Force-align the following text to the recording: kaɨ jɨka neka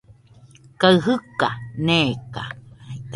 kaɨ 0.79 0.93
jɨka 1.03 1.49
neka 1.85 2.43